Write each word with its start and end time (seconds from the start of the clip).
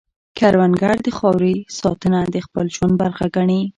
کروندګر 0.37 0.95
د 1.03 1.07
خاورې 1.17 1.55
ساتنه 1.79 2.19
د 2.33 2.35
خپل 2.45 2.65
ژوند 2.75 2.93
برخه 3.01 3.25
ګڼي 3.35 3.61